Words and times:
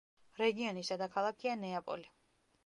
რეგიონის 0.37 0.89
დედაქალაქია 0.93 1.55
ნეაპოლი. 1.65 2.11